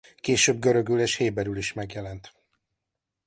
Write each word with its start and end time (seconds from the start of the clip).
Később 0.19 0.59
görögül 0.59 0.99
és 0.99 1.15
héberül 1.15 1.57
is 1.57 1.73
megjelent. 1.73 2.33